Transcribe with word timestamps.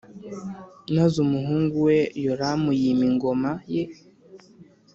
maze 0.95 1.15
umuhungu 1.25 1.75
we 1.87 1.97
Yoramu 2.25 2.69
yima 2.79 3.03
ingoma 3.09 3.51
ye 3.73 3.83